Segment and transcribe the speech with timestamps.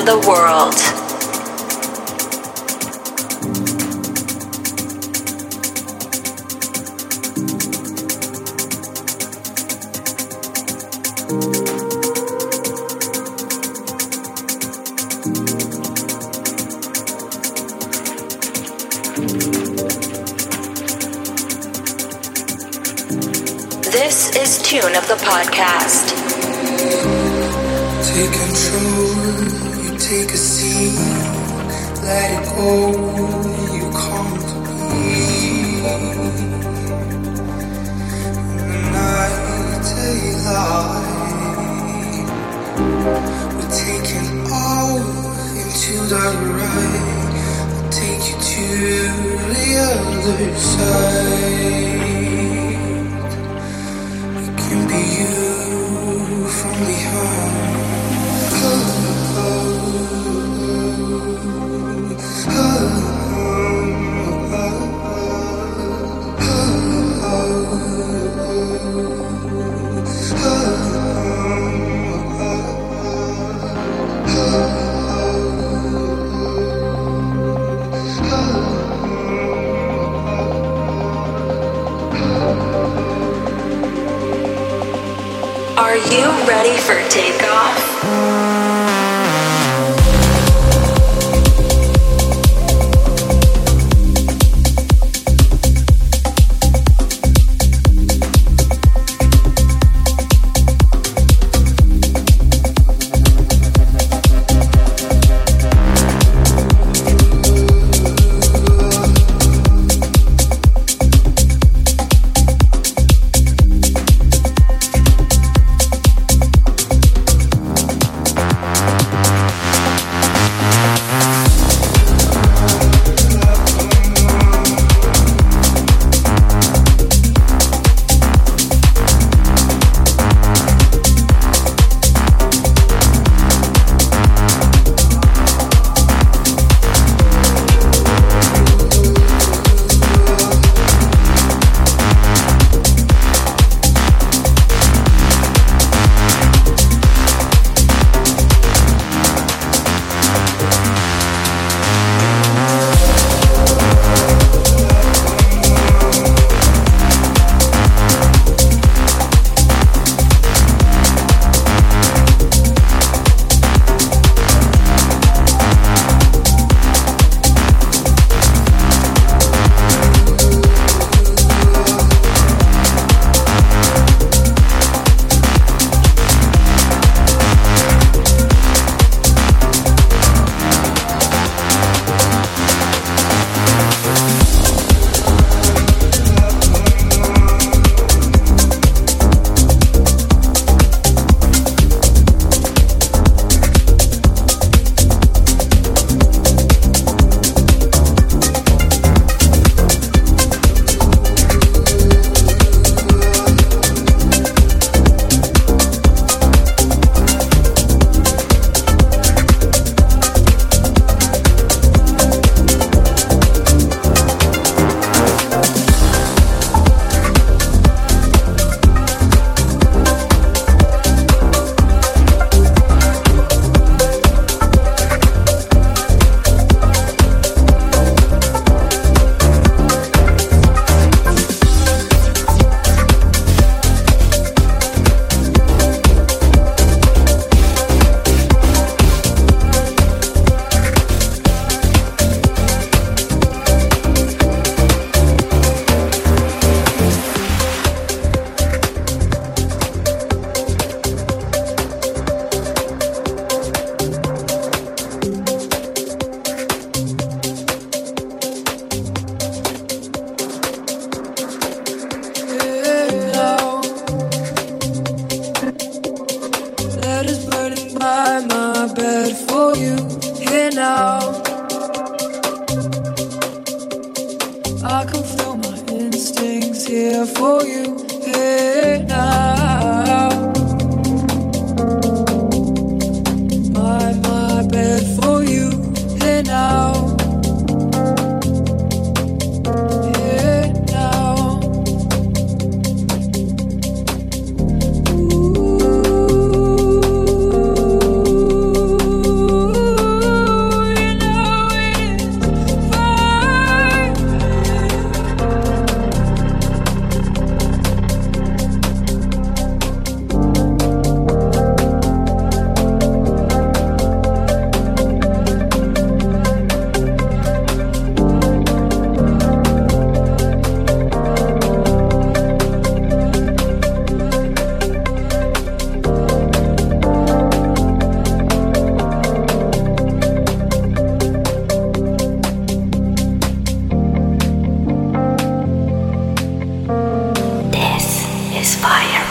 [0.00, 0.74] of the world.
[23.92, 26.10] This is Tune of the Podcast.
[28.14, 28.89] Take control.
[30.10, 30.98] Take a seat,
[32.02, 32.70] let it go.
[33.76, 34.56] You come to
[34.90, 35.14] me.
[38.58, 39.36] The night,
[39.86, 41.06] daylight.
[43.54, 45.06] We're taking off
[45.62, 46.24] into the
[46.58, 47.32] right.
[47.70, 48.66] I'll take you to
[49.54, 51.20] the other side.
[54.42, 55.34] It can be you
[56.48, 57.69] from behind.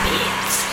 [0.04, 0.69] beats.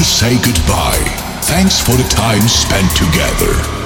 [0.00, 1.04] To say goodbye.
[1.42, 3.79] Thanks for the time spent together.